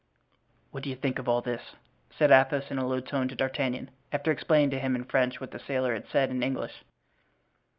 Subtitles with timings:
[0.71, 1.75] "What do you think of all this?"
[2.09, 5.51] said Athos, in a low tone to D'Artagnan, after explaining to him in French what
[5.51, 6.83] the sailor had said in English.